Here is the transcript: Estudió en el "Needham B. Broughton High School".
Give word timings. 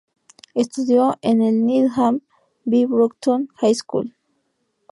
Estudió 0.55 1.19
en 1.21 1.43
el 1.43 1.63
"Needham 1.63 2.21
B. 2.65 2.87
Broughton 2.87 3.49
High 3.57 3.75
School". 3.75 4.15